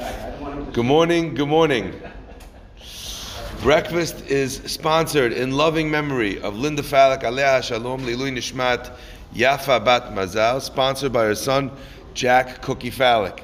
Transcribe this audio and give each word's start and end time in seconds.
Good 0.00 0.86
morning, 0.86 1.34
good 1.34 1.48
morning. 1.48 2.00
Breakfast 3.60 4.24
is 4.28 4.62
sponsored 4.64 5.34
in 5.34 5.50
loving 5.50 5.90
memory 5.90 6.40
of 6.40 6.56
Linda 6.56 6.80
Falak, 6.80 7.22
Alea 7.22 7.60
Shalom, 7.62 8.00
Lilui 8.00 8.32
Nishmat, 8.32 8.96
Yafa 9.34 9.84
Bat 9.84 10.14
Mazal, 10.14 10.62
sponsored 10.62 11.12
by 11.12 11.24
her 11.24 11.34
son, 11.34 11.70
Jack 12.14 12.62
Cookie 12.62 12.90
Falak. 12.90 13.42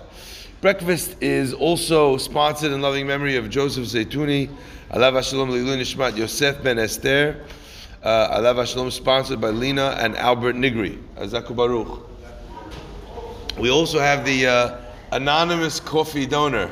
Breakfast 0.63 1.17
is 1.21 1.53
also 1.53 2.17
sponsored 2.17 2.73
in 2.73 2.81
loving 2.81 3.07
memory 3.07 3.37
of 3.37 3.51
Joseph 3.51 3.85
Zaytuni, 3.85 4.49
Alav 4.93 5.23
Shalom, 5.29 5.51
Lilui 5.51 5.77
Nishmat, 5.77 6.17
Yosef 6.17 6.63
Ben 6.63 6.79
Esther, 6.79 7.45
uh, 8.03 8.41
Alav 8.41 8.67
Shalom, 8.67 8.91
sponsored 8.91 9.43
by 9.43 9.51
Lina 9.51 9.95
and 9.99 10.17
Albert 10.17 10.57
Nigri. 10.57 11.03
Azaku 11.17 11.55
Baruch. 11.55 12.09
We 13.59 13.71
also 13.71 13.99
have 13.99 14.25
the 14.25 14.47
uh, 14.47 14.86
anonymous 15.13 15.81
coffee 15.81 16.27
donor, 16.27 16.67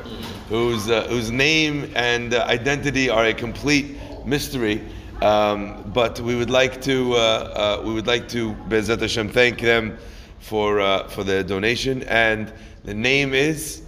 whose 0.49 0.89
uh, 0.89 1.07
whose 1.07 1.31
name 1.31 1.91
and 1.95 2.33
uh, 2.33 2.45
identity 2.47 3.09
are 3.09 3.25
a 3.25 3.33
complete 3.33 3.97
mystery. 4.25 4.81
Um, 5.21 5.89
but 5.93 6.19
we 6.19 6.35
would 6.35 6.49
like 6.49 6.81
to 6.81 7.13
uh, 7.13 7.17
uh, 7.17 7.83
we 7.85 7.93
would 7.93 8.07
like 8.07 8.27
to 8.29 8.53
Bezat 8.69 9.01
Hashem 9.01 9.29
thank 9.29 9.61
them 9.61 9.97
for 10.39 10.81
uh, 10.81 11.07
for 11.07 11.23
their 11.23 11.43
donation. 11.43 12.03
And 12.03 12.51
the 12.83 12.93
name 12.93 13.33
is. 13.33 13.81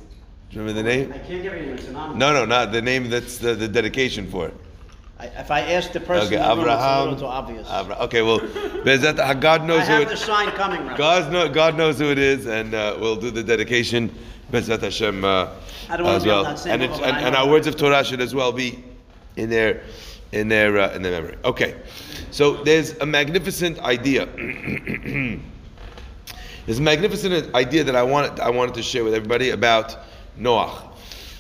Do 0.50 0.56
you 0.56 0.62
remember 0.62 0.82
the 0.82 0.90
name? 0.90 1.12
I 1.12 1.18
can't 1.18 1.44
give 1.44 1.54
you, 1.54 1.74
it's 1.74 1.88
anonymous. 1.88 2.18
No, 2.18 2.32
no, 2.32 2.46
not 2.46 2.72
the 2.72 2.82
name. 2.82 3.10
That's 3.10 3.38
the, 3.38 3.54
the 3.54 3.68
dedication 3.68 4.32
for 4.32 4.48
it. 4.48 4.54
I- 5.20 5.26
If 5.40 5.50
I 5.52 5.62
ask 5.62 5.92
the 5.92 6.00
person, 6.00 6.28
Okay, 6.28 6.36
room, 6.38 6.60
it's 6.60 6.60
a 6.60 6.62
Abraham. 6.62 7.02
little 7.06 7.20
too 7.20 7.26
obvious. 7.26 7.68
Abra- 7.72 7.98
okay, 8.02 8.22
well, 8.22 8.40
Bezat, 8.86 9.18
God 9.42 9.62
I 9.62 9.66
knows 9.66 9.88
who 9.88 9.94
have 9.94 10.02
it 10.04 10.10
the 10.10 10.18
sign 10.18 10.50
coming, 10.52 10.82
Rabbi. 10.86 10.98
God, 10.98 11.32
know, 11.32 11.50
God 11.50 11.76
knows 11.78 11.98
who 11.98 12.12
it 12.12 12.20
is, 12.20 12.46
and 12.46 12.74
uh, 12.76 12.96
we'll 13.00 13.16
do 13.16 13.32
the 13.32 13.44
dedication, 13.44 14.12
Bezat 14.52 14.82
Hashem, 14.82 15.24
uh, 15.26 15.48
I 15.90 15.96
as 16.16 16.26
well. 16.26 16.46
And, 16.46 16.84
it, 16.84 16.92
and, 16.92 17.18
and 17.18 17.36
our 17.36 17.48
words 17.50 17.66
of 17.68 17.76
Torah 17.78 18.04
should 18.04 18.22
as 18.22 18.36
well 18.36 18.52
be 18.52 18.84
in 19.38 19.50
their, 19.50 19.82
in 20.34 20.50
their, 20.50 20.78
uh, 20.78 20.94
in 20.94 21.02
their 21.02 21.14
memory. 21.20 21.38
Okay, 21.44 21.76
so 22.30 22.64
there's 22.64 22.96
a 23.00 23.06
magnificent 23.06 23.80
idea. 23.80 24.26
there's 26.66 26.80
a 26.80 26.82
magnificent 26.82 27.56
idea 27.56 27.84
that 27.84 27.96
I 27.96 28.04
wanted, 28.04 28.40
I 28.40 28.50
wanted 28.52 28.76
to 28.76 28.84
share 28.84 29.04
with 29.04 29.14
everybody 29.16 29.50
about 29.52 29.98
Noach. 30.40 30.82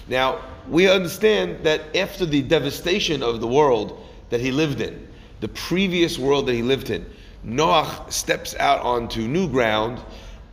Now, 0.07 0.39
we 0.69 0.89
understand 0.89 1.63
that 1.63 1.95
after 1.95 2.25
the 2.25 2.41
devastation 2.41 3.23
of 3.23 3.41
the 3.41 3.47
world 3.47 4.03
that 4.29 4.41
he 4.41 4.51
lived 4.51 4.81
in, 4.81 5.07
the 5.39 5.47
previous 5.47 6.17
world 6.17 6.47
that 6.47 6.53
he 6.53 6.61
lived 6.61 6.89
in, 6.89 7.05
Noach 7.45 8.11
steps 8.11 8.55
out 8.55 8.81
onto 8.81 9.21
new 9.21 9.47
ground 9.49 9.99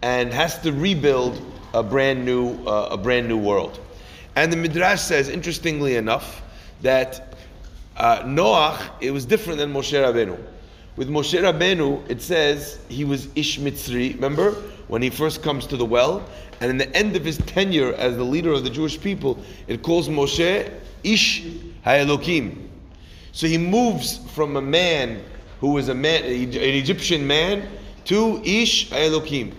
and 0.03 0.33
has 0.33 0.59
to 0.61 0.73
rebuild 0.73 1.41
a 1.73 1.83
brand 1.83 2.25
new, 2.25 2.63
uh, 2.67 2.89
a 2.91 2.97
brand 2.97 3.27
new 3.27 3.39
world. 3.39 3.81
And 4.37 4.53
the 4.53 4.57
Midrash 4.57 5.01
says, 5.01 5.29
interestingly 5.29 5.97
enough, 5.97 6.43
that 6.83 7.35
uh, 7.97 8.21
Noach, 8.23 8.91
it 9.01 9.11
was 9.11 9.25
different 9.25 9.59
than 9.59 9.73
Moshe 9.73 9.93
Rabbeinu. 9.93 10.39
With 10.97 11.09
Moshe 11.09 11.41
Rabbeinu, 11.41 12.09
it 12.09 12.23
says 12.23 12.79
he 12.89 13.05
was 13.05 13.29
Ish 13.35 13.59
Mitzri, 13.59 14.15
remember? 14.15 14.55
When 14.89 15.03
he 15.03 15.11
first 15.11 15.43
comes 15.43 15.67
to 15.69 15.77
the 15.77 15.85
well. 15.85 16.29
And 16.61 16.71
in 16.71 16.79
the 16.79 16.95
end 16.97 17.17
of 17.17 17.25
his 17.25 17.39
tenure 17.39 17.95
as 17.95 18.17
the 18.17 18.25
leader 18.25 18.53
of 18.53 18.65
the 18.65 18.71
Jewish 18.71 19.01
people, 19.01 19.39
it 19.67 19.83
calls 19.83 20.09
Moshe 20.09 20.71
Ish 21.03 21.43
HaElokim. 21.85 22.69
So 23.33 23.47
he 23.47 23.59
moves 23.59 24.19
from 24.33 24.57
a 24.57 24.63
man 24.63 25.23
who 25.61 25.73
was 25.73 25.89
a 25.89 25.95
man, 25.95 26.25
an 26.25 26.31
Egyptian 26.31 27.27
man, 27.27 27.69
to 28.05 28.41
Ish 28.45 28.91
HaElokim. 28.91 29.53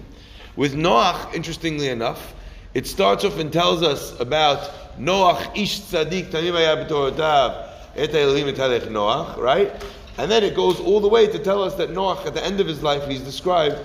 With 0.55 0.75
Noach, 0.75 1.33
interestingly 1.33 1.89
enough, 1.89 2.33
it 2.73 2.87
starts 2.87 3.25
off 3.25 3.39
and 3.39 3.51
tells 3.51 3.83
us 3.83 4.17
about 4.19 4.97
Noach 4.97 5.57
Ish 5.57 5.81
Tzadik 5.81 6.31
Tamim 6.31 6.53
Haya 6.53 6.85
B'Dorotav 6.85 7.69
Et 7.95 8.09
HaElohim 8.09 8.47
Et 8.47 8.81
Noach, 8.89 9.37
right? 9.37 9.71
And 10.17 10.31
then 10.31 10.43
it 10.43 10.55
goes 10.55 10.79
all 10.79 11.01
the 11.01 11.09
way 11.09 11.27
to 11.27 11.39
tell 11.39 11.61
us 11.61 11.75
that 11.75 11.89
Noach, 11.89 12.25
at 12.25 12.33
the 12.33 12.43
end 12.43 12.59
of 12.59 12.67
his 12.67 12.81
life, 12.81 13.05
he's 13.07 13.21
described 13.21 13.77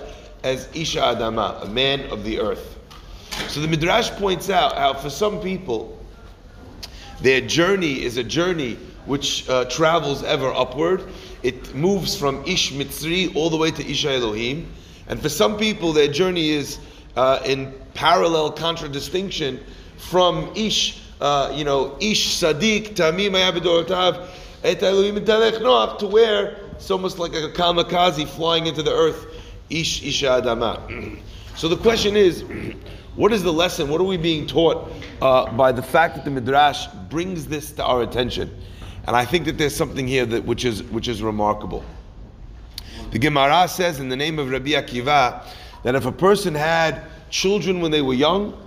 as 0.43 0.67
Isha 0.73 0.99
Adama, 0.99 1.63
a 1.63 1.67
man 1.67 2.01
of 2.11 2.23
the 2.23 2.39
earth. 2.39 2.77
So 3.47 3.59
the 3.59 3.67
Midrash 3.67 4.09
points 4.11 4.49
out 4.49 4.77
how 4.77 4.93
for 4.93 5.09
some 5.09 5.39
people, 5.41 5.97
their 7.21 7.41
journey 7.41 8.03
is 8.03 8.17
a 8.17 8.23
journey 8.23 8.77
which 9.05 9.47
uh, 9.49 9.65
travels 9.65 10.23
ever 10.23 10.51
upward. 10.53 11.03
It 11.43 11.73
moves 11.73 12.15
from 12.15 12.43
Ish 12.45 12.71
Mitzri 12.73 13.35
all 13.35 13.49
the 13.49 13.57
way 13.57 13.71
to 13.71 13.85
Isha 13.85 14.11
Elohim. 14.11 14.71
And 15.07 15.21
for 15.21 15.29
some 15.29 15.57
people, 15.57 15.93
their 15.93 16.07
journey 16.07 16.49
is 16.51 16.79
uh, 17.15 17.39
in 17.45 17.73
parallel 17.93 18.51
contradistinction 18.51 19.59
from 19.97 20.51
Ish, 20.55 21.01
uh, 21.19 21.51
you 21.55 21.63
know, 21.63 21.97
Ish 21.99 22.41
Sadiq, 22.41 22.95
Tamim 22.95 23.31
Ayabidorotav, 23.31 24.27
Et 24.63 24.81
Elohim 24.81 25.15
Noach, 25.15 25.97
to 25.99 26.07
where 26.07 26.57
it's 26.73 26.89
almost 26.89 27.19
like 27.19 27.33
a 27.33 27.49
kamikaze 27.49 28.27
flying 28.27 28.67
into 28.67 28.83
the 28.83 28.93
earth, 28.93 29.25
Ish 29.71 30.03
Isha 30.03 30.25
Adama. 30.41 31.17
So 31.55 31.67
the 31.67 31.77
question 31.77 32.15
is, 32.15 32.43
what 33.15 33.33
is 33.33 33.43
the 33.43 33.53
lesson? 33.53 33.89
What 33.89 33.99
are 34.01 34.05
we 34.05 34.17
being 34.17 34.47
taught 34.47 34.91
uh, 35.21 35.51
by 35.51 35.71
the 35.71 35.81
fact 35.81 36.15
that 36.15 36.25
the 36.25 36.31
Midrash 36.31 36.87
brings 37.09 37.47
this 37.47 37.71
to 37.73 37.83
our 37.83 38.01
attention? 38.01 38.55
And 39.07 39.15
I 39.15 39.25
think 39.25 39.45
that 39.45 39.57
there's 39.57 39.75
something 39.75 40.07
here 40.07 40.25
that 40.27 40.45
which 40.45 40.63
is 40.65 40.83
which 40.83 41.07
is 41.07 41.21
remarkable. 41.21 41.83
The 43.11 43.19
Gemara 43.19 43.67
says 43.67 43.99
in 43.99 44.09
the 44.09 44.15
name 44.15 44.39
of 44.39 44.49
Rabbi 44.49 44.69
Akiva 44.69 45.45
that 45.83 45.95
if 45.95 46.05
a 46.05 46.11
person 46.11 46.55
had 46.55 47.03
children 47.29 47.81
when 47.81 47.91
they 47.91 48.01
were 48.01 48.13
young, 48.13 48.57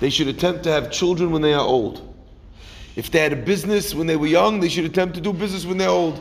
they 0.00 0.10
should 0.10 0.28
attempt 0.28 0.64
to 0.64 0.70
have 0.70 0.90
children 0.90 1.30
when 1.30 1.42
they 1.42 1.54
are 1.54 1.64
old. 1.64 2.08
If 2.96 3.10
they 3.10 3.20
had 3.20 3.32
a 3.32 3.36
business 3.36 3.94
when 3.94 4.06
they 4.06 4.16
were 4.16 4.26
young, 4.26 4.60
they 4.60 4.68
should 4.68 4.84
attempt 4.84 5.14
to 5.14 5.20
do 5.20 5.32
business 5.32 5.64
when 5.64 5.78
they're 5.78 5.88
old. 5.88 6.20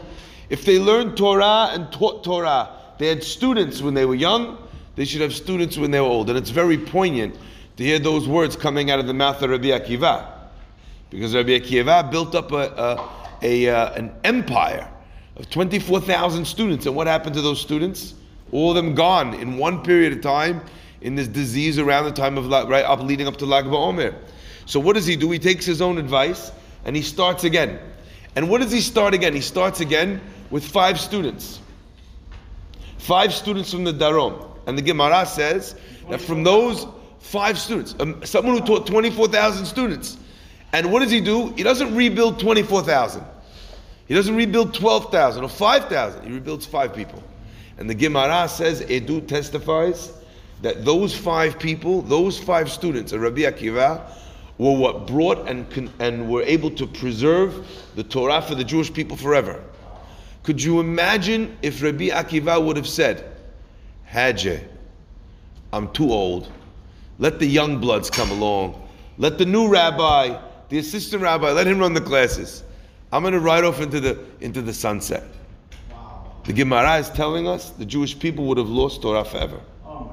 If 0.49 0.65
they 0.65 0.79
learned 0.79 1.17
Torah 1.17 1.69
and 1.71 1.91
taught 1.91 2.23
Torah, 2.23 2.69
they 3.01 3.07
had 3.07 3.23
students 3.23 3.81
when 3.81 3.93
they 3.93 4.05
were 4.05 4.15
young, 4.15 4.57
they 4.95 5.05
should 5.05 5.21
have 5.21 5.33
students 5.33 5.77
when 5.77 5.91
they 5.91 5.99
were 5.99 6.07
old. 6.07 6.29
And 6.29 6.37
it's 6.37 6.49
very 6.49 6.77
poignant 6.77 7.35
to 7.77 7.83
hear 7.83 7.99
those 7.99 8.27
words 8.27 8.55
coming 8.55 8.91
out 8.91 8.99
of 8.99 9.07
the 9.07 9.13
mouth 9.13 9.41
of 9.41 9.49
Rabbi 9.49 9.69
Akiva. 9.69 10.31
Because 11.09 11.33
Rabbi 11.33 11.59
Akiva 11.59 12.11
built 12.11 12.35
up 12.35 12.51
a, 12.51 13.09
a, 13.41 13.65
a 13.65 13.69
uh, 13.69 13.93
an 13.93 14.11
empire 14.23 14.87
of 15.37 15.49
24,000 15.49 16.45
students. 16.45 16.85
And 16.85 16.95
what 16.95 17.07
happened 17.07 17.33
to 17.35 17.41
those 17.41 17.59
students? 17.59 18.13
All 18.51 18.69
of 18.69 18.75
them 18.75 18.93
gone 18.93 19.33
in 19.33 19.57
one 19.57 19.83
period 19.83 20.13
of 20.13 20.21
time 20.21 20.61
in 21.01 21.15
this 21.15 21.27
disease 21.27 21.79
around 21.79 22.05
the 22.05 22.11
time 22.11 22.37
of, 22.37 22.49
right 22.49 22.85
up 22.85 23.01
leading 23.01 23.27
up 23.27 23.37
to 23.37 23.45
Lag 23.45 23.65
BaOmer. 23.65 24.13
So 24.65 24.79
what 24.79 24.93
does 24.93 25.07
he 25.07 25.15
do? 25.15 25.31
He 25.31 25.39
takes 25.39 25.65
his 25.65 25.81
own 25.81 25.97
advice 25.97 26.51
and 26.85 26.95
he 26.95 27.01
starts 27.01 27.45
again. 27.45 27.79
And 28.35 28.49
what 28.49 28.61
does 28.61 28.71
he 28.71 28.81
start 28.81 29.13
again? 29.13 29.33
He 29.33 29.41
starts 29.41 29.79
again 29.79 30.21
with 30.51 30.65
five 30.65 30.99
students. 30.99 31.60
Five 33.01 33.33
students 33.33 33.71
from 33.71 33.83
the 33.83 33.93
Darom. 33.93 34.47
And 34.67 34.77
the 34.77 34.81
Gemara 34.83 35.25
says 35.25 35.75
that 36.07 36.21
from 36.21 36.43
those 36.43 36.85
five 37.17 37.57
students, 37.57 37.95
um, 37.99 38.23
someone 38.23 38.59
who 38.59 38.63
taught 38.63 38.85
24,000 38.85 39.65
students, 39.65 40.17
and 40.71 40.91
what 40.91 40.99
does 40.99 41.09
he 41.09 41.19
do? 41.19 41.47
He 41.53 41.63
doesn't 41.63 41.95
rebuild 41.95 42.39
24,000. 42.39 43.23
He 44.07 44.13
doesn't 44.13 44.35
rebuild 44.35 44.75
12,000 44.75 45.43
or 45.43 45.49
5,000. 45.49 46.23
He 46.23 46.31
rebuilds 46.31 46.67
five 46.67 46.93
people. 46.93 47.23
And 47.79 47.89
the 47.89 47.95
Gemara 47.95 48.47
says, 48.47 48.81
Edu 48.83 49.27
testifies 49.27 50.11
that 50.61 50.85
those 50.85 51.17
five 51.17 51.57
people, 51.57 52.03
those 52.03 52.37
five 52.37 52.71
students 52.71 53.13
of 53.13 53.21
Rabbi 53.21 53.41
Akiva, 53.41 53.99
were 54.59 54.77
what 54.77 55.07
brought 55.07 55.49
and, 55.49 55.91
and 55.97 56.29
were 56.29 56.43
able 56.43 56.69
to 56.69 56.85
preserve 56.85 57.67
the 57.95 58.03
Torah 58.03 58.43
for 58.43 58.53
the 58.53 58.63
Jewish 58.63 58.93
people 58.93 59.17
forever. 59.17 59.59
Could 60.43 60.61
you 60.61 60.79
imagine 60.79 61.57
if 61.61 61.83
Rabbi 61.83 62.09
Akiva 62.09 62.63
would 62.63 62.75
have 62.75 62.87
said, 62.87 63.35
Hajj, 64.05 64.59
I'm 65.71 65.91
too 65.93 66.11
old. 66.11 66.51
Let 67.19 67.39
the 67.39 67.45
young 67.45 67.79
bloods 67.79 68.09
come 68.09 68.31
along. 68.31 68.89
Let 69.17 69.37
the 69.37 69.45
new 69.45 69.67
rabbi, 69.67 70.39
the 70.69 70.79
assistant 70.79 71.21
rabbi, 71.21 71.51
let 71.51 71.67
him 71.67 71.79
run 71.79 71.93
the 71.93 72.01
classes. 72.01 72.63
I'm 73.11 73.21
going 73.21 73.33
to 73.33 73.39
ride 73.39 73.63
off 73.63 73.79
into 73.79 73.99
the, 73.99 74.19
into 74.39 74.61
the 74.61 74.73
sunset. 74.73 75.23
The 76.43 76.53
Gemara 76.53 76.97
is 76.97 77.09
telling 77.09 77.47
us 77.47 77.69
the 77.69 77.85
Jewish 77.85 78.17
people 78.17 78.45
would 78.45 78.57
have 78.57 78.69
lost 78.69 79.03
Torah 79.03 79.23
forever. 79.23 79.59
Oh 79.85 80.11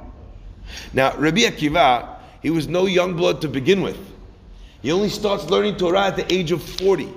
now, 0.92 1.16
Rabbi 1.16 1.40
Akiva, 1.40 2.16
he 2.42 2.50
was 2.50 2.68
no 2.68 2.84
young 2.84 3.14
blood 3.14 3.40
to 3.40 3.48
begin 3.48 3.80
with. 3.80 3.98
He 4.82 4.92
only 4.92 5.08
starts 5.08 5.44
learning 5.48 5.76
Torah 5.76 6.08
at 6.08 6.16
the 6.16 6.32
age 6.32 6.52
of 6.52 6.62
40. 6.62 7.08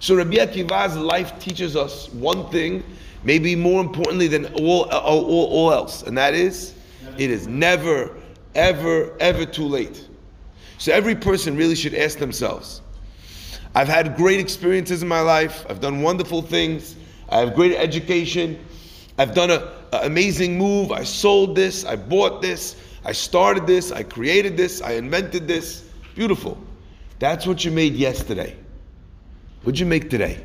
So 0.00 0.14
Rabbi 0.14 0.36
Akiva's 0.36 0.96
life 0.96 1.38
teaches 1.38 1.76
us 1.76 2.12
one 2.12 2.48
thing, 2.50 2.82
maybe 3.22 3.56
more 3.56 3.80
importantly 3.80 4.28
than 4.28 4.46
all, 4.54 4.84
all, 4.90 5.24
all, 5.24 5.72
else, 5.72 6.02
and 6.02 6.16
that 6.18 6.34
is, 6.34 6.74
it 7.16 7.30
is 7.30 7.46
never, 7.46 8.14
ever, 8.54 9.16
ever 9.20 9.46
too 9.46 9.66
late. 9.66 10.08
So 10.78 10.92
every 10.92 11.14
person 11.14 11.56
really 11.56 11.74
should 11.74 11.94
ask 11.94 12.18
themselves, 12.18 12.82
I've 13.74 13.88
had 13.88 14.16
great 14.16 14.40
experiences 14.40 15.02
in 15.02 15.08
my 15.08 15.20
life, 15.20 15.64
I've 15.68 15.80
done 15.80 16.02
wonderful 16.02 16.42
things, 16.42 16.96
I 17.28 17.38
have 17.38 17.54
great 17.54 17.74
education, 17.76 18.64
I've 19.18 19.34
done 19.34 19.50
an 19.50 19.62
amazing 19.92 20.58
move, 20.58 20.92
I 20.92 21.04
sold 21.04 21.56
this, 21.56 21.84
I 21.84 21.96
bought 21.96 22.42
this, 22.42 22.76
I 23.04 23.12
started 23.12 23.66
this, 23.66 23.92
I 23.92 24.02
created 24.02 24.56
this, 24.56 24.80
I 24.80 24.92
invented 24.92 25.46
this. 25.46 25.88
Beautiful. 26.14 26.58
That's 27.18 27.46
what 27.46 27.64
you 27.64 27.70
made 27.70 27.94
yesterday. 27.94 28.56
What'd 29.64 29.80
you 29.80 29.86
make 29.86 30.10
today? 30.10 30.44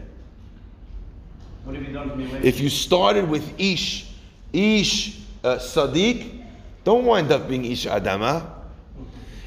What 1.66 1.76
have 1.76 1.86
you 1.86 1.92
done 1.92 2.10
for 2.10 2.16
me 2.16 2.26
lately? 2.26 2.48
If 2.48 2.62
you 2.62 2.70
started 2.70 3.30
with 3.30 3.60
Ish, 3.60 4.08
Ish 4.54 5.20
uh, 5.44 5.58
Sadiq, 5.58 6.46
don't 6.86 7.04
wind 7.04 7.30
up 7.34 7.50
being 7.50 7.66
Ish 7.66 7.86
Adama. 7.86 8.50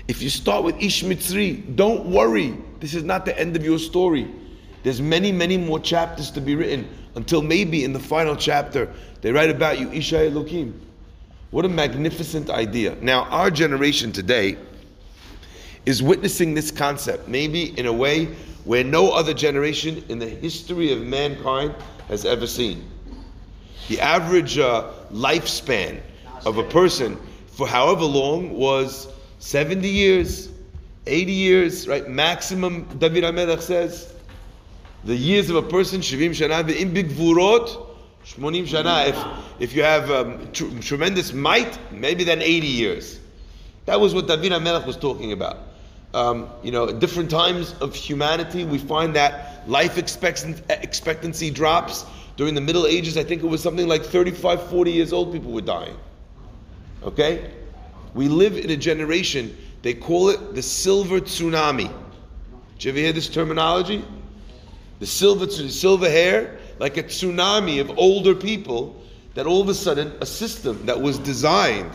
If 0.08 0.20
you 0.20 0.28
start 0.28 0.62
with 0.62 0.78
Ish 0.78 1.04
Mitzri, 1.04 1.74
don't 1.74 2.04
worry. 2.04 2.54
This 2.80 2.92
is 2.92 3.02
not 3.02 3.24
the 3.24 3.38
end 3.38 3.56
of 3.56 3.64
your 3.64 3.78
story. 3.78 4.30
There's 4.82 5.00
many, 5.00 5.32
many 5.32 5.56
more 5.56 5.80
chapters 5.80 6.30
to 6.32 6.42
be 6.42 6.54
written 6.54 6.86
until 7.14 7.40
maybe 7.40 7.82
in 7.82 7.94
the 7.94 8.00
final 8.00 8.36
chapter 8.36 8.92
they 9.22 9.32
write 9.32 9.48
about 9.48 9.78
you, 9.78 9.90
Isha 9.90 10.26
Elohim. 10.26 10.78
What 11.50 11.64
a 11.64 11.70
magnificent 11.70 12.50
idea. 12.50 12.96
Now, 13.00 13.22
our 13.24 13.50
generation 13.50 14.12
today 14.12 14.58
is 15.86 16.02
witnessing 16.02 16.52
this 16.52 16.70
concept, 16.70 17.26
maybe 17.26 17.78
in 17.78 17.86
a 17.86 17.92
way 17.92 18.28
where 18.64 18.84
no 18.84 19.10
other 19.10 19.34
generation 19.34 20.04
in 20.08 20.18
the 20.18 20.28
history 20.28 20.92
of 20.92 21.02
mankind 21.02 21.74
has 22.08 22.24
ever 22.24 22.46
seen. 22.46 22.88
The 23.88 24.00
average 24.00 24.58
uh, 24.58 24.90
lifespan 25.10 26.00
of 26.46 26.58
a 26.58 26.62
person 26.64 27.18
for 27.48 27.66
however 27.66 28.04
long 28.04 28.50
was 28.50 29.08
70 29.40 29.88
years, 29.88 30.48
80 31.06 31.32
years, 31.32 31.88
right? 31.88 32.08
Maximum, 32.08 32.84
David 32.98 33.24
HaMelech 33.24 33.60
says. 33.60 34.14
The 35.04 35.16
years 35.16 35.50
of 35.50 35.56
a 35.56 35.62
person, 35.62 36.00
Shivim 36.00 36.30
Shana, 36.30 36.68
in 36.74 36.94
big 36.94 37.08
vurot, 37.08 37.88
Shmonim 38.24 38.68
Shana. 38.68 39.08
If, 39.08 39.60
if 39.60 39.74
you 39.74 39.82
have 39.82 40.10
um, 40.12 40.52
tr- 40.52 40.78
tremendous 40.80 41.32
might, 41.32 41.76
maybe 41.90 42.22
then 42.22 42.40
80 42.40 42.66
years. 42.66 43.18
That 43.86 44.00
was 44.00 44.14
what 44.14 44.28
David 44.28 44.52
HaMelech 44.52 44.86
was 44.86 44.96
talking 44.96 45.32
about. 45.32 45.58
Um, 46.14 46.50
you 46.62 46.72
know, 46.72 46.88
at 46.88 46.98
different 46.98 47.30
times 47.30 47.74
of 47.80 47.94
humanity, 47.94 48.64
we 48.64 48.78
find 48.78 49.16
that 49.16 49.66
life 49.68 49.96
expectancy 49.96 51.50
drops. 51.50 52.04
During 52.36 52.54
the 52.54 52.60
Middle 52.60 52.86
Ages, 52.86 53.16
I 53.16 53.24
think 53.24 53.42
it 53.42 53.46
was 53.46 53.62
something 53.62 53.88
like 53.88 54.02
35, 54.04 54.68
40 54.68 54.92
years 54.92 55.12
old, 55.12 55.32
people 55.32 55.52
were 55.52 55.62
dying. 55.62 55.96
Okay? 57.02 57.50
We 58.14 58.28
live 58.28 58.56
in 58.56 58.70
a 58.70 58.76
generation, 58.76 59.56
they 59.82 59.94
call 59.94 60.28
it 60.28 60.54
the 60.54 60.62
silver 60.62 61.20
tsunami. 61.20 61.90
Did 62.74 62.84
you 62.84 62.90
ever 62.90 62.98
hear 62.98 63.12
this 63.12 63.28
terminology? 63.28 64.04
The 64.98 65.06
silver, 65.06 65.48
silver 65.48 66.10
hair, 66.10 66.58
like 66.78 66.96
a 66.96 67.02
tsunami 67.02 67.80
of 67.80 67.96
older 67.98 68.34
people, 68.34 69.02
that 69.34 69.46
all 69.46 69.62
of 69.62 69.68
a 69.68 69.74
sudden, 69.74 70.12
a 70.20 70.26
system 70.26 70.84
that 70.86 71.00
was 71.00 71.18
designed 71.18 71.90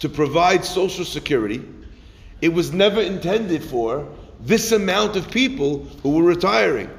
to 0.00 0.08
provide 0.08 0.64
social 0.64 1.04
security, 1.04 1.62
it 2.40 2.50
was 2.50 2.72
never 2.72 3.00
intended 3.00 3.62
for 3.62 4.08
this 4.40 4.72
amount 4.72 5.16
of 5.16 5.30
people 5.30 5.84
who 6.02 6.10
were 6.10 6.22
retiring. 6.22 6.90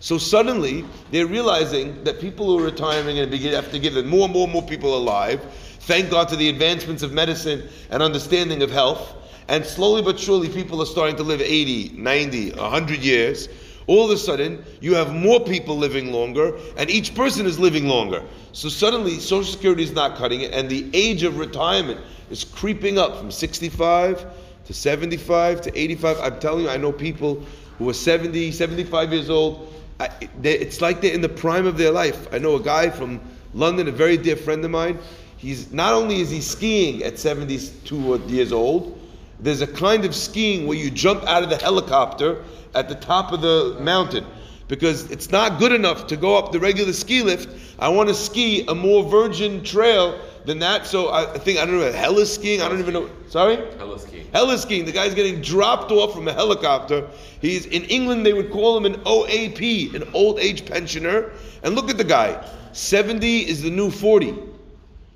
So 0.00 0.18
suddenly, 0.18 0.84
they're 1.10 1.26
realizing 1.26 2.04
that 2.04 2.20
people 2.20 2.46
who 2.46 2.58
are 2.58 2.66
retiring 2.66 3.18
and 3.18 3.32
have 3.32 3.70
to 3.72 3.78
give 3.78 3.94
them 3.94 4.06
more 4.06 4.24
and 4.24 4.32
more 4.32 4.44
and 4.44 4.52
more 4.52 4.62
people 4.62 4.96
alive. 4.96 5.40
Thank 5.80 6.10
God 6.10 6.28
to 6.28 6.36
the 6.36 6.48
advancements 6.48 7.02
of 7.02 7.12
medicine 7.12 7.68
and 7.90 8.02
understanding 8.02 8.62
of 8.62 8.70
health. 8.70 9.14
And 9.48 9.64
slowly 9.64 10.02
but 10.02 10.18
surely, 10.18 10.48
people 10.48 10.80
are 10.80 10.86
starting 10.86 11.16
to 11.16 11.22
live 11.22 11.40
80, 11.40 11.94
90, 11.96 12.52
100 12.52 13.00
years. 13.00 13.48
All 13.86 14.04
of 14.04 14.10
a 14.10 14.16
sudden, 14.16 14.64
you 14.80 14.94
have 14.94 15.14
more 15.14 15.40
people 15.40 15.76
living 15.76 16.12
longer, 16.12 16.58
and 16.78 16.88
each 16.88 17.14
person 17.14 17.44
is 17.44 17.58
living 17.58 17.86
longer. 17.86 18.22
So 18.52 18.70
suddenly, 18.70 19.18
Social 19.20 19.52
Security 19.52 19.82
is 19.82 19.92
not 19.92 20.16
cutting 20.16 20.40
it, 20.40 20.52
and 20.52 20.70
the 20.70 20.88
age 20.94 21.22
of 21.22 21.38
retirement 21.38 22.00
is 22.30 22.44
creeping 22.44 22.98
up 22.98 23.18
from 23.18 23.30
65 23.30 24.26
to 24.66 24.74
75 24.74 25.60
to 25.62 25.78
85. 25.78 26.18
I'm 26.20 26.40
telling 26.40 26.64
you, 26.64 26.70
I 26.70 26.76
know 26.76 26.92
people 26.92 27.44
who 27.78 27.88
are 27.88 27.94
70, 27.94 28.52
75 28.52 29.12
years 29.12 29.30
old. 29.30 29.72
I, 30.00 30.08
they, 30.40 30.58
it's 30.58 30.80
like 30.80 31.00
they're 31.00 31.14
in 31.14 31.20
the 31.20 31.28
prime 31.28 31.66
of 31.66 31.76
their 31.76 31.90
life. 31.90 32.26
I 32.32 32.38
know 32.38 32.56
a 32.56 32.62
guy 32.62 32.90
from 32.90 33.20
London, 33.52 33.88
a 33.88 33.92
very 33.92 34.16
dear 34.16 34.36
friend 34.36 34.64
of 34.64 34.70
mine. 34.70 34.98
He's 35.36 35.72
not 35.72 35.92
only 35.92 36.20
is 36.20 36.30
he 36.30 36.40
skiing 36.40 37.02
at 37.02 37.18
72 37.18 38.22
years 38.26 38.52
old, 38.52 38.98
there's 39.40 39.60
a 39.60 39.66
kind 39.66 40.04
of 40.04 40.14
skiing 40.14 40.66
where 40.66 40.76
you 40.76 40.90
jump 40.90 41.22
out 41.24 41.42
of 41.42 41.50
the 41.50 41.58
helicopter 41.58 42.42
at 42.74 42.88
the 42.88 42.94
top 42.94 43.32
of 43.32 43.40
the 43.40 43.76
mountain 43.80 44.24
because 44.68 45.10
it's 45.10 45.30
not 45.30 45.58
good 45.58 45.72
enough 45.72 46.06
to 46.08 46.16
go 46.16 46.36
up 46.36 46.52
the 46.52 46.60
regular 46.60 46.92
ski 46.92 47.22
lift. 47.22 47.48
I 47.78 47.88
want 47.88 48.08
to 48.08 48.14
ski 48.14 48.64
a 48.66 48.74
more 48.74 49.04
virgin 49.04 49.62
trail 49.62 50.20
than 50.44 50.58
that. 50.60 50.86
So 50.86 51.12
I 51.12 51.38
think 51.38 51.58
I 51.58 51.66
don't 51.66 51.78
know 51.78 51.92
heli-skiing. 51.92 52.62
I 52.62 52.68
don't 52.68 52.78
even 52.78 52.94
know. 52.94 53.10
Sorry. 53.28 53.56
Heli-skiing. 53.56 54.26
Hella 54.32 54.58
skiing. 54.58 54.84
The 54.84 54.92
guy's 54.92 55.14
getting 55.14 55.40
dropped 55.40 55.90
off 55.90 56.14
from 56.14 56.28
a 56.28 56.32
helicopter. 56.32 57.08
He's 57.40 57.66
in 57.66 57.84
England. 57.84 58.24
They 58.24 58.32
would 58.32 58.50
call 58.50 58.76
him 58.76 58.84
an 58.84 59.00
OAP, 59.04 59.94
an 59.94 60.08
old 60.14 60.38
age 60.38 60.66
pensioner. 60.66 61.32
And 61.62 61.74
look 61.74 61.90
at 61.90 61.98
the 61.98 62.04
guy. 62.04 62.44
Seventy 62.72 63.40
is 63.40 63.62
the 63.62 63.70
new 63.70 63.90
forty. 63.90 64.34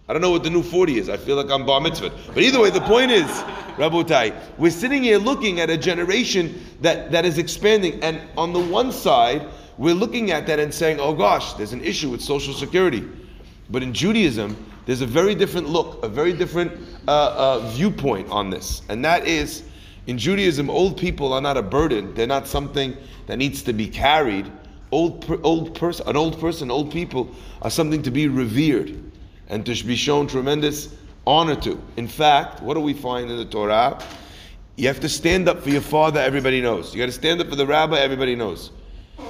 I 0.08 0.14
don't 0.14 0.22
know 0.22 0.30
what 0.30 0.42
the 0.42 0.48
new 0.48 0.62
40 0.62 0.98
is. 0.98 1.10
I 1.10 1.18
feel 1.18 1.36
like 1.36 1.50
I'm 1.50 1.66
bar 1.66 1.82
mitzvah. 1.82 2.10
But 2.28 2.42
either 2.42 2.58
way, 2.58 2.70
the 2.70 2.80
point 2.80 3.10
is, 3.10 3.28
Rabotai, 3.78 4.34
we're 4.58 4.70
sitting 4.70 5.04
here 5.04 5.18
looking 5.18 5.60
at 5.60 5.70
a 5.70 5.76
generation 5.76 6.60
that, 6.80 7.12
that 7.12 7.24
is 7.24 7.38
expanding. 7.38 8.02
And 8.02 8.20
on 8.36 8.52
the 8.52 8.60
one 8.60 8.90
side, 8.90 9.46
we're 9.78 9.94
looking 9.94 10.32
at 10.32 10.46
that 10.48 10.58
and 10.58 10.74
saying, 10.74 10.98
oh 11.00 11.14
gosh, 11.14 11.54
there's 11.54 11.72
an 11.72 11.84
issue 11.84 12.10
with 12.10 12.20
Social 12.20 12.52
Security. 12.52 13.08
But 13.70 13.82
in 13.82 13.94
Judaism, 13.94 14.56
there's 14.86 15.00
a 15.00 15.06
very 15.06 15.34
different 15.34 15.68
look, 15.68 16.02
a 16.02 16.08
very 16.08 16.32
different 16.32 16.72
uh, 17.06 17.10
uh, 17.10 17.70
viewpoint 17.70 18.28
on 18.30 18.50
this. 18.50 18.82
And 18.88 19.04
that 19.04 19.26
is, 19.26 19.62
in 20.08 20.18
Judaism, 20.18 20.68
old 20.70 20.98
people 20.98 21.32
are 21.32 21.40
not 21.40 21.56
a 21.56 21.62
burden. 21.62 22.14
They're 22.14 22.26
not 22.26 22.48
something 22.48 22.96
that 23.26 23.36
needs 23.36 23.62
to 23.62 23.72
be 23.72 23.86
carried. 23.86 24.50
Old, 24.90 25.40
old 25.44 25.74
person, 25.74 26.08
an 26.08 26.16
old 26.16 26.40
person, 26.40 26.70
old 26.70 26.90
people 26.90 27.30
are 27.62 27.70
something 27.70 28.02
to 28.02 28.10
be 28.10 28.26
revered 28.26 28.98
and 29.48 29.64
to 29.66 29.84
be 29.84 29.94
shown 29.94 30.26
tremendous 30.26 30.88
honor 31.28 31.56
to. 31.56 31.80
In 31.96 32.08
fact, 32.08 32.62
what 32.62 32.74
do 32.74 32.80
we 32.80 32.94
find 32.94 33.30
in 33.30 33.36
the 33.36 33.44
Torah? 33.44 34.02
You 34.76 34.88
have 34.88 35.00
to 35.00 35.08
stand 35.08 35.48
up 35.48 35.62
for 35.62 35.68
your 35.68 35.82
father, 35.82 36.20
everybody 36.20 36.60
knows. 36.62 36.94
You 36.94 37.00
got 37.00 37.06
to 37.06 37.12
stand 37.12 37.40
up 37.40 37.48
for 37.48 37.56
the 37.56 37.66
rabbi, 37.66 37.98
everybody 37.98 38.34
knows. 38.34 38.70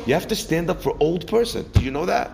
You 0.06 0.14
have 0.14 0.28
to 0.28 0.36
stand 0.36 0.70
up 0.70 0.80
for 0.80 0.96
old 1.00 1.26
person. 1.26 1.68
Do 1.72 1.82
you 1.82 1.90
know 1.90 2.06
that? 2.06 2.30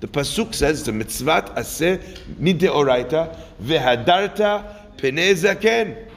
The 0.00 0.08
pasuk 0.08 0.54
says 0.54 0.84
the 0.84 0.92
mitzvat 0.92 1.54
aseh 1.54 2.02
mideoraita 2.40 3.38
vehadarta 3.62 4.96
penezaken. 4.96 6.10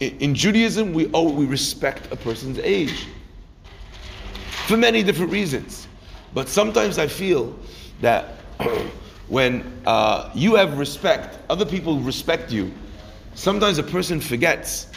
In 0.00 0.34
Judaism, 0.34 0.92
we 0.92 1.10
oh, 1.14 1.32
we 1.32 1.46
respect 1.46 2.12
a 2.12 2.16
person's 2.16 2.58
age 2.58 3.06
for 4.66 4.76
many 4.76 5.02
different 5.02 5.32
reasons. 5.32 5.88
But 6.34 6.48
sometimes 6.48 6.98
I 6.98 7.06
feel 7.06 7.56
that 8.00 8.34
when 9.28 9.80
uh, 9.86 10.30
you 10.34 10.54
have 10.54 10.78
respect, 10.78 11.38
other 11.48 11.64
people 11.64 11.98
respect 12.00 12.52
you, 12.52 12.72
sometimes 13.34 13.78
a 13.78 13.82
person 13.82 14.20
forgets 14.20 14.88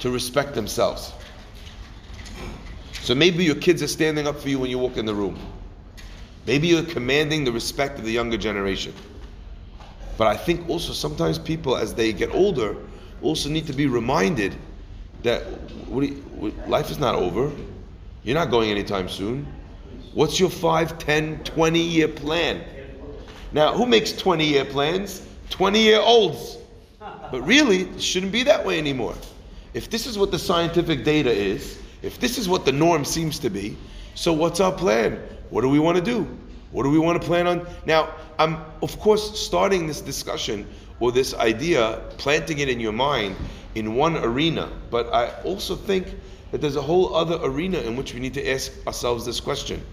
to 0.00 0.10
respect 0.10 0.54
themselves. 0.54 1.12
So 3.02 3.14
maybe 3.14 3.44
your 3.44 3.54
kids 3.54 3.82
are 3.82 3.88
standing 3.88 4.26
up 4.26 4.38
for 4.38 4.48
you 4.48 4.58
when 4.58 4.70
you 4.70 4.78
walk 4.78 4.96
in 4.96 5.06
the 5.06 5.14
room. 5.14 5.38
Maybe 6.46 6.68
you're 6.68 6.84
commanding 6.84 7.44
the 7.44 7.52
respect 7.52 7.98
of 7.98 8.04
the 8.04 8.12
younger 8.12 8.36
generation. 8.36 8.94
But 10.16 10.26
I 10.26 10.36
think 10.36 10.68
also 10.68 10.92
sometimes 10.92 11.38
people, 11.38 11.76
as 11.76 11.94
they 11.94 12.12
get 12.12 12.34
older, 12.34 12.76
also 13.22 13.48
need 13.48 13.66
to 13.66 13.72
be 13.72 13.86
reminded 13.86 14.54
that 15.22 15.44
you, 15.90 16.22
life 16.66 16.90
is 16.90 16.98
not 16.98 17.14
over. 17.14 17.50
You're 18.22 18.34
not 18.34 18.50
going 18.50 18.70
anytime 18.70 19.08
soon. 19.08 19.46
What's 20.12 20.38
your 20.38 20.50
5, 20.50 20.98
10, 20.98 21.44
20 21.44 21.80
year 21.80 22.08
plan? 22.08 22.62
Now, 23.52 23.72
who 23.72 23.86
makes 23.86 24.12
20 24.12 24.44
year 24.44 24.64
plans? 24.64 25.26
20 25.50 25.80
year 25.80 26.00
olds. 26.00 26.58
But 27.30 27.42
really, 27.42 27.82
it 27.82 28.02
shouldn't 28.02 28.32
be 28.32 28.42
that 28.44 28.64
way 28.64 28.78
anymore. 28.78 29.14
If 29.74 29.88
this 29.88 30.06
is 30.06 30.18
what 30.18 30.30
the 30.30 30.38
scientific 30.38 31.04
data 31.04 31.30
is, 31.30 31.80
if 32.02 32.18
this 32.18 32.38
is 32.38 32.48
what 32.48 32.64
the 32.64 32.72
norm 32.72 33.04
seems 33.04 33.38
to 33.40 33.50
be, 33.50 33.76
so 34.14 34.32
what's 34.32 34.60
our 34.60 34.72
plan? 34.72 35.20
What 35.50 35.62
do 35.62 35.68
we 35.68 35.78
want 35.78 35.96
to 35.96 36.02
do? 36.02 36.26
What 36.72 36.84
do 36.84 36.90
we 36.90 36.98
want 36.98 37.20
to 37.20 37.26
plan 37.26 37.46
on? 37.46 37.66
Now, 37.86 38.14
I'm 38.38 38.58
of 38.82 38.98
course 38.98 39.38
starting 39.38 39.86
this 39.86 40.00
discussion 40.00 40.66
or 40.98 41.12
this 41.12 41.34
idea, 41.34 42.00
planting 42.18 42.58
it 42.58 42.68
in 42.68 42.80
your 42.80 42.92
mind 42.92 43.36
in 43.74 43.94
one 43.94 44.16
arena, 44.16 44.68
but 44.90 45.12
I 45.12 45.30
also 45.42 45.76
think 45.76 46.06
that 46.50 46.60
there's 46.60 46.76
a 46.76 46.82
whole 46.82 47.14
other 47.14 47.38
arena 47.42 47.78
in 47.78 47.96
which 47.96 48.12
we 48.12 48.20
need 48.20 48.34
to 48.34 48.50
ask 48.50 48.72
ourselves 48.86 49.24
this 49.24 49.40
question. 49.40 49.84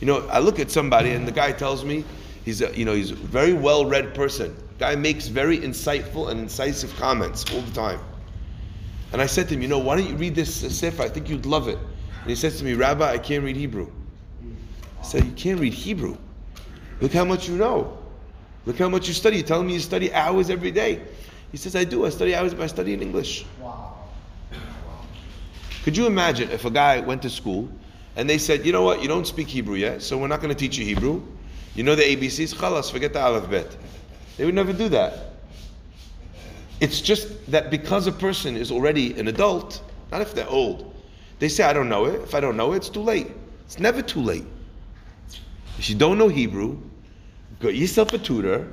You 0.00 0.06
know, 0.06 0.26
I 0.28 0.38
look 0.38 0.60
at 0.60 0.70
somebody 0.70 1.10
and 1.10 1.26
the 1.26 1.32
guy 1.32 1.52
tells 1.52 1.84
me 1.84 2.04
He's 2.48 2.62
a, 2.62 2.74
you 2.74 2.86
know, 2.86 2.94
he's 2.94 3.10
a 3.10 3.14
very 3.14 3.52
well-read 3.52 4.14
person. 4.14 4.56
Guy 4.78 4.96
makes 4.96 5.26
very 5.26 5.58
insightful 5.58 6.30
and 6.30 6.40
incisive 6.40 6.96
comments 6.96 7.44
all 7.52 7.60
the 7.60 7.72
time. 7.72 8.00
And 9.12 9.20
I 9.20 9.26
said 9.26 9.48
to 9.48 9.54
him, 9.54 9.60
you 9.60 9.68
know, 9.68 9.78
why 9.78 9.98
don't 9.98 10.08
you 10.08 10.16
read 10.16 10.34
this 10.34 10.54
sefer? 10.74 11.02
I 11.02 11.10
think 11.10 11.28
you'd 11.28 11.44
love 11.44 11.68
it. 11.68 11.76
And 11.76 12.30
he 12.30 12.34
says 12.34 12.56
to 12.56 12.64
me, 12.64 12.72
Rabbi, 12.72 13.06
I 13.06 13.18
can't 13.18 13.44
read 13.44 13.56
Hebrew. 13.56 13.92
I 14.98 15.02
said, 15.02 15.26
you 15.26 15.32
can't 15.32 15.60
read 15.60 15.74
Hebrew. 15.74 16.16
Look 17.02 17.12
how 17.12 17.26
much 17.26 17.50
you 17.50 17.56
know. 17.58 17.98
Look 18.64 18.78
how 18.78 18.88
much 18.88 19.08
you 19.08 19.12
study. 19.12 19.36
You're 19.36 19.46
telling 19.46 19.66
me 19.66 19.74
you 19.74 19.80
study 19.80 20.10
hours 20.14 20.48
every 20.48 20.70
day. 20.70 21.02
He 21.52 21.58
says, 21.58 21.76
I 21.76 21.84
do. 21.84 22.06
I 22.06 22.08
study 22.08 22.34
hours, 22.34 22.54
but 22.54 22.62
I 22.62 22.66
study 22.68 22.94
in 22.94 23.02
English. 23.02 23.44
Wow. 23.60 23.94
Could 25.84 25.98
you 25.98 26.06
imagine 26.06 26.50
if 26.50 26.64
a 26.64 26.70
guy 26.70 27.00
went 27.00 27.20
to 27.20 27.28
school 27.28 27.68
and 28.16 28.26
they 28.26 28.38
said, 28.38 28.64
you 28.64 28.72
know 28.72 28.84
what, 28.84 29.02
you 29.02 29.08
don't 29.08 29.26
speak 29.26 29.48
Hebrew 29.48 29.76
yet, 29.76 30.00
so 30.00 30.16
we're 30.16 30.28
not 30.28 30.40
going 30.40 30.48
to 30.48 30.58
teach 30.58 30.78
you 30.78 30.86
Hebrew. 30.86 31.22
You 31.74 31.84
know 31.84 31.94
the 31.94 32.02
ABCs? 32.02 32.54
Chalas, 32.54 32.90
forget 32.90 33.12
the 33.12 33.20
alphabet. 33.20 33.76
They 34.36 34.44
would 34.44 34.54
never 34.54 34.72
do 34.72 34.88
that. 34.88 35.34
It's 36.80 37.00
just 37.00 37.50
that 37.50 37.70
because 37.70 38.06
a 38.06 38.12
person 38.12 38.56
is 38.56 38.70
already 38.70 39.18
an 39.18 39.28
adult, 39.28 39.82
not 40.12 40.20
if 40.20 40.34
they're 40.34 40.48
old, 40.48 40.94
they 41.38 41.48
say, 41.48 41.64
I 41.64 41.72
don't 41.72 41.88
know 41.88 42.06
it. 42.06 42.22
If 42.22 42.34
I 42.34 42.40
don't 42.40 42.56
know 42.56 42.72
it, 42.72 42.76
it's 42.76 42.88
too 42.88 43.02
late. 43.02 43.28
It's 43.64 43.78
never 43.78 44.02
too 44.02 44.20
late. 44.20 44.44
If 45.78 45.88
you 45.88 45.96
don't 45.96 46.18
know 46.18 46.28
Hebrew, 46.28 46.78
get 47.60 47.74
yourself 47.74 48.12
a 48.12 48.18
tutor, 48.18 48.72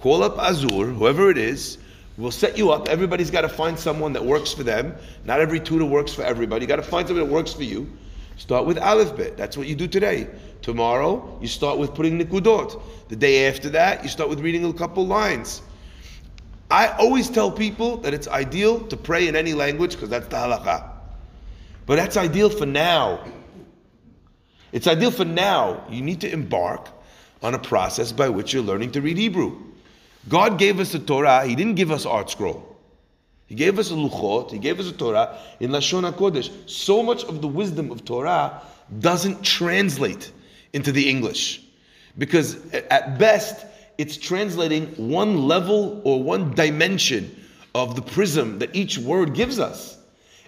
call 0.00 0.22
up 0.22 0.36
Azur, 0.36 0.94
whoever 0.94 1.30
it 1.30 1.38
is, 1.38 1.78
we'll 2.16 2.30
set 2.30 2.56
you 2.56 2.70
up. 2.70 2.88
Everybody's 2.88 3.30
got 3.30 3.42
to 3.42 3.48
find 3.48 3.78
someone 3.78 4.12
that 4.14 4.24
works 4.24 4.52
for 4.52 4.62
them. 4.62 4.94
Not 5.24 5.40
every 5.40 5.60
tutor 5.60 5.84
works 5.84 6.14
for 6.14 6.22
everybody. 6.22 6.64
You 6.64 6.68
got 6.68 6.76
to 6.76 6.82
find 6.82 7.06
someone 7.06 7.26
that 7.26 7.32
works 7.32 7.52
for 7.52 7.64
you. 7.64 7.90
Start 8.36 8.64
with 8.64 8.78
Aleph 8.78 9.16
Bet. 9.16 9.36
That's 9.36 9.56
what 9.56 9.66
you 9.66 9.74
do 9.74 9.86
today. 9.86 10.28
Tomorrow, 10.62 11.38
you 11.40 11.48
start 11.48 11.78
with 11.78 11.94
putting 11.94 12.18
Nikudot. 12.18 12.80
The 13.08 13.16
day 13.16 13.48
after 13.48 13.70
that, 13.70 14.02
you 14.02 14.08
start 14.08 14.28
with 14.28 14.40
reading 14.40 14.64
a 14.64 14.72
couple 14.72 15.06
lines. 15.06 15.62
I 16.70 16.88
always 16.88 17.28
tell 17.28 17.50
people 17.50 17.96
that 17.98 18.14
it's 18.14 18.28
ideal 18.28 18.86
to 18.88 18.96
pray 18.96 19.26
in 19.26 19.34
any 19.34 19.54
language 19.54 19.92
because 19.92 20.10
that's 20.10 20.28
the 20.28 20.36
halakha. 20.36 20.88
But 21.86 21.96
that's 21.96 22.16
ideal 22.16 22.50
for 22.50 22.66
now. 22.66 23.24
It's 24.70 24.86
ideal 24.86 25.10
for 25.10 25.24
now. 25.24 25.84
You 25.90 26.02
need 26.02 26.20
to 26.20 26.32
embark 26.32 26.88
on 27.42 27.54
a 27.54 27.58
process 27.58 28.12
by 28.12 28.28
which 28.28 28.52
you're 28.52 28.62
learning 28.62 28.92
to 28.92 29.00
read 29.00 29.16
Hebrew. 29.16 29.58
God 30.28 30.58
gave 30.58 30.78
us 30.78 30.92
the 30.92 30.98
Torah, 30.98 31.46
He 31.46 31.56
didn't 31.56 31.74
give 31.74 31.90
us 31.90 32.04
ArtScroll. 32.04 32.62
He 33.46 33.54
gave 33.56 33.78
us 33.78 33.90
a 33.90 33.94
Luchot, 33.94 34.52
He 34.52 34.58
gave 34.58 34.78
us 34.78 34.88
a 34.88 34.92
Torah 34.92 35.38
in 35.58 35.70
Lashon 35.70 36.08
HaKodesh. 36.08 36.70
So 36.70 37.02
much 37.02 37.24
of 37.24 37.40
the 37.40 37.48
wisdom 37.48 37.90
of 37.90 38.04
Torah 38.04 38.62
doesn't 39.00 39.42
translate 39.42 40.30
into 40.72 40.92
the 40.92 41.08
English. 41.08 41.62
Because 42.18 42.64
at 42.72 43.18
best, 43.18 43.66
it's 43.98 44.16
translating 44.16 44.86
one 44.96 45.46
level 45.46 46.00
or 46.04 46.22
one 46.22 46.54
dimension 46.54 47.36
of 47.74 47.94
the 47.94 48.02
prism 48.02 48.58
that 48.58 48.74
each 48.74 48.98
word 48.98 49.34
gives 49.34 49.58
us. 49.58 49.98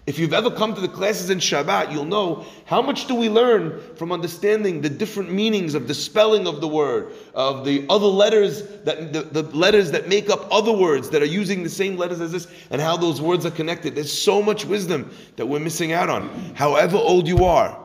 If 0.05 0.19
you've 0.19 0.33
ever 0.33 0.51
come 0.51 0.75
to 0.75 0.81
the 0.81 0.89
classes 0.89 1.31
in 1.31 1.39
Shabbat, 1.39 1.93
you'll 1.93 2.05
know 2.05 2.45
how 2.65 2.83
much 2.83 3.07
do 3.07 3.15
we 3.15 3.29
learn 3.29 3.81
from 3.95 4.11
understanding 4.11 4.81
the 4.81 4.91
different 4.91 5.31
meanings 5.31 5.77
of 5.77 5.87
the 5.87 5.95
spelling 5.95 6.49
of 6.49 6.61
the 6.61 6.67
word, 6.67 7.13
of 7.35 7.65
the 7.65 7.87
other 7.89 8.07
letters 8.07 8.63
that 8.85 9.13
the, 9.13 9.23
the, 9.23 9.43
letters 9.57 9.93
that 9.93 10.09
make 10.09 10.29
up 10.29 10.49
other 10.51 10.73
words 10.73 11.11
that 11.11 11.23
are 11.23 11.27
using 11.27 11.63
the 11.63 11.71
same 11.71 11.97
letters 11.97 12.21
as 12.21 12.33
this, 12.33 12.49
and 12.71 12.81
how 12.81 12.97
those 12.97 13.21
words 13.21 13.47
are 13.47 13.53
connected. 13.53 13.95
There's 13.95 14.13
so 14.13 14.43
much 14.43 14.65
wisdom 14.65 15.09
that 15.37 15.47
we're 15.47 15.61
missing 15.61 15.93
out 15.93 16.09
on. 16.09 16.29
However 16.57 16.97
old 16.97 17.29
you 17.29 17.45
are, 17.45 17.79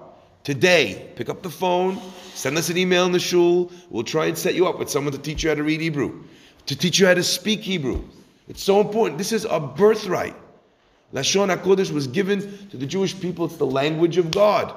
today, 0.47 1.11
pick 1.17 1.27
up 1.27 1.43
the 1.43 1.49
phone, 1.49 1.99
send 2.33 2.57
us 2.57 2.69
an 2.69 2.77
email 2.77 3.05
in 3.05 3.11
the 3.11 3.19
shul. 3.19 3.69
We'll 3.89 4.05
try 4.05 4.27
and 4.27 4.37
set 4.37 4.55
you 4.55 4.65
up 4.65 4.79
with 4.79 4.89
someone 4.89 5.11
to 5.11 5.19
teach 5.19 5.43
you 5.43 5.49
how 5.49 5.55
to 5.55 5.63
read 5.63 5.81
Hebrew, 5.81 6.23
to 6.67 6.75
teach 6.77 6.99
you 6.99 7.05
how 7.05 7.15
to 7.15 7.23
speak 7.23 7.59
Hebrew. 7.59 8.01
It's 8.47 8.63
so 8.63 8.79
important. 8.79 9.17
This 9.17 9.33
is 9.33 9.43
a 9.43 9.59
birthright. 9.59 10.37
Lashon 11.13 11.53
HaKodesh 11.53 11.91
was 11.91 12.07
given 12.07 12.69
to 12.69 12.77
the 12.77 12.85
Jewish 12.85 13.19
people. 13.19 13.43
It's 13.47 13.57
the 13.57 13.65
language 13.65 14.17
of 14.17 14.31
God. 14.31 14.73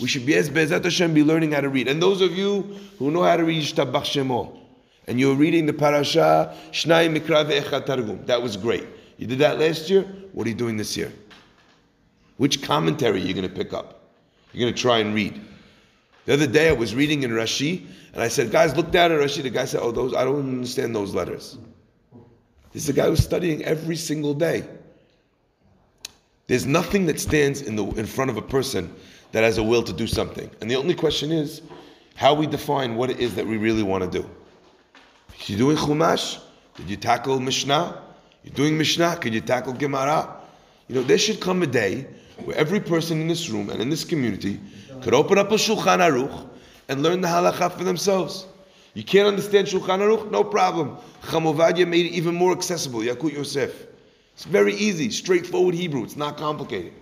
We 0.00 0.08
should 0.08 0.26
be 0.26 0.34
as 0.34 0.50
Bezat 0.50 0.82
Hashem 0.82 1.14
be 1.14 1.22
learning 1.22 1.52
how 1.52 1.60
to 1.60 1.68
read. 1.68 1.86
And 1.86 2.02
those 2.02 2.20
of 2.20 2.32
you 2.32 2.62
who 2.98 3.12
know 3.12 3.22
how 3.22 3.36
to 3.36 3.44
read 3.44 3.62
Yishtabach 3.62 4.02
Shemo, 4.02 4.58
and 5.06 5.20
you're 5.20 5.36
reading 5.36 5.66
the 5.66 5.72
parasha 5.72 6.56
Shnai 6.72 7.16
Mikra 7.16 7.48
Ve'echad 7.48 7.86
Targum, 7.86 8.26
that 8.26 8.42
was 8.42 8.56
great. 8.56 8.88
You 9.18 9.28
did 9.28 9.38
that 9.38 9.60
last 9.60 9.88
year. 9.88 10.02
What 10.32 10.48
are 10.48 10.50
you 10.50 10.56
doing 10.56 10.76
this 10.76 10.96
year? 10.96 11.12
Which 12.36 12.64
commentary 12.64 13.22
are 13.22 13.24
you 13.24 13.32
going 13.32 13.48
to 13.48 13.54
pick 13.54 13.72
up? 13.72 14.00
You're 14.54 14.66
going 14.66 14.74
to 14.74 14.80
try 14.80 14.98
and 14.98 15.14
read. 15.14 15.40
The 16.26 16.32
other 16.32 16.46
day 16.46 16.68
I 16.68 16.72
was 16.72 16.94
reading 16.94 17.24
in 17.24 17.32
Rashi, 17.32 17.86
and 18.12 18.22
I 18.22 18.28
said, 18.28 18.50
"Guys, 18.50 18.74
look 18.76 18.90
down 18.90 19.12
at 19.12 19.18
Rashi." 19.18 19.42
The 19.42 19.50
guy 19.50 19.64
said, 19.66 19.80
"Oh, 19.82 19.90
those 19.90 20.14
I 20.14 20.24
don't 20.24 20.40
understand 20.40 20.94
those 20.94 21.14
letters." 21.14 21.58
This 22.72 22.84
is 22.84 22.88
a 22.88 22.92
guy 22.92 23.06
who's 23.06 23.22
studying 23.22 23.62
every 23.64 23.96
single 23.96 24.32
day. 24.32 24.64
There's 26.46 26.66
nothing 26.66 27.06
that 27.06 27.20
stands 27.20 27.62
in, 27.62 27.76
the, 27.76 27.84
in 27.92 28.06
front 28.06 28.30
of 28.30 28.36
a 28.36 28.42
person 28.42 28.94
that 29.32 29.44
has 29.44 29.58
a 29.58 29.62
will 29.62 29.82
to 29.82 29.92
do 29.92 30.06
something. 30.06 30.50
And 30.60 30.70
the 30.70 30.76
only 30.76 30.94
question 30.94 31.32
is 31.32 31.62
how 32.16 32.34
we 32.34 32.46
define 32.46 32.96
what 32.96 33.10
it 33.10 33.18
is 33.18 33.34
that 33.34 33.46
we 33.46 33.56
really 33.56 33.82
want 33.82 34.04
to 34.04 34.22
do. 34.22 34.28
If 35.38 35.50
you're 35.50 35.58
doing 35.58 35.76
Chumash, 35.76 36.40
did 36.76 36.90
you 36.90 36.96
tackle 36.96 37.40
Mishnah? 37.40 38.00
You're 38.42 38.54
doing 38.54 38.76
Mishnah, 38.76 39.16
could 39.16 39.34
you 39.34 39.40
tackle 39.40 39.72
Gemara? 39.72 40.36
You 40.88 40.96
know, 40.96 41.02
there 41.02 41.18
should 41.18 41.40
come 41.40 41.62
a 41.62 41.66
day 41.66 42.06
where 42.44 42.56
every 42.56 42.80
person 42.80 43.20
in 43.20 43.28
this 43.28 43.48
room 43.48 43.70
and 43.70 43.80
in 43.80 43.90
this 43.90 44.04
community 44.04 44.60
could 45.02 45.14
open 45.14 45.38
up 45.38 45.50
a 45.52 45.54
Shulchan 45.54 45.98
Aruch 45.98 46.48
and 46.88 47.02
learn 47.02 47.20
the 47.20 47.28
halakha 47.28 47.70
for 47.72 47.84
themselves. 47.84 48.46
You 48.94 49.02
can't 49.02 49.26
understand 49.26 49.66
Shulchan 49.66 50.00
Aruch? 50.00 50.30
No 50.30 50.44
problem. 50.44 50.96
Chacham 51.22 51.44
Ovadia 51.44 51.86
made 51.86 52.06
it 52.06 52.12
even 52.12 52.34
more 52.34 52.52
accessible. 52.52 53.00
Yalkut 53.00 53.32
Yosef. 53.32 53.86
It's 54.34 54.44
very 54.44 54.74
easy, 54.74 55.10
straightforward 55.10 55.74
Hebrew. 55.74 56.02
It's 56.02 56.16
not 56.16 56.36
complicated. 56.36 56.92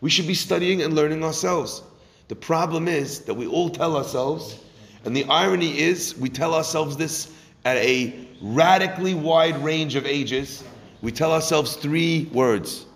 We 0.00 0.10
should 0.10 0.26
be 0.26 0.34
studying 0.34 0.82
and 0.82 0.94
learning 0.94 1.22
ourselves. 1.24 1.82
The 2.28 2.36
problem 2.36 2.88
is 2.88 3.20
that 3.20 3.34
we 3.34 3.46
all 3.46 3.68
tell 3.68 3.96
ourselves, 3.96 4.58
and 5.04 5.14
the 5.14 5.24
irony 5.24 5.78
is 5.78 6.16
we 6.16 6.30
tell 6.30 6.54
ourselves 6.54 6.96
this 6.96 7.30
at 7.64 7.76
a 7.76 8.26
radically 8.40 9.14
wide 9.14 9.62
range 9.62 9.94
of 9.94 10.06
ages. 10.06 10.64
We 11.02 11.12
tell 11.12 11.32
ourselves 11.32 11.76
three 11.76 12.30
words 12.32 12.86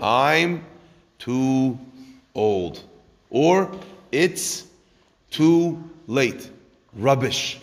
I'm 0.00 0.64
too 1.18 1.78
old, 2.34 2.82
or 3.30 3.70
it's 4.12 4.66
too 5.30 5.82
late. 6.06 6.50
Rubbish. 6.94 7.60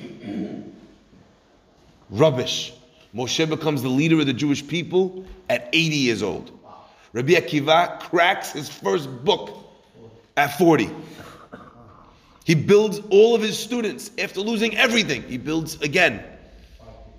Rubbish. 2.09 2.73
Moshe 3.15 3.47
becomes 3.49 3.81
the 3.81 3.89
leader 3.89 4.19
of 4.19 4.25
the 4.25 4.33
Jewish 4.33 4.65
people 4.67 5.25
at 5.49 5.69
80 5.73 5.95
years 5.95 6.23
old. 6.23 6.51
Rabbi 7.13 7.33
Akiva 7.33 7.99
cracks 7.99 8.51
his 8.51 8.69
first 8.69 9.07
book 9.23 9.57
at 10.35 10.57
40. 10.57 10.89
He 12.43 12.55
builds 12.55 13.01
all 13.09 13.35
of 13.35 13.41
his 13.41 13.57
students 13.57 14.11
after 14.17 14.41
losing 14.41 14.75
everything. 14.75 15.23
He 15.23 15.37
builds 15.37 15.79
again. 15.81 16.23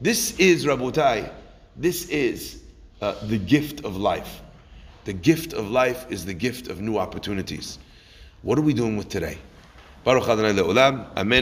This 0.00 0.38
is 0.38 0.66
Rabotai. 0.66 1.30
This 1.76 2.08
is 2.08 2.62
uh, 3.00 3.14
the 3.26 3.38
gift 3.38 3.84
of 3.84 3.96
life. 3.96 4.40
The 5.04 5.12
gift 5.12 5.52
of 5.52 5.70
life 5.70 6.06
is 6.11 6.25
the 6.25 6.34
gift 6.34 6.68
of 6.68 6.80
new 6.80 6.96
opportunities. 6.99 7.78
What 8.42 8.58
are 8.58 8.62
we 8.62 8.73
doing 8.73 8.96
with 8.96 9.08
today? 9.08 9.38
Baruch 10.04 10.28
Adonai 10.28 10.52
Le'olam. 10.52 11.06
Amen. 11.16 11.32